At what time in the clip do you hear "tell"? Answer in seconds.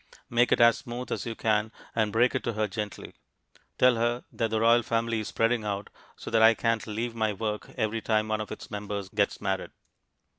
3.77-3.97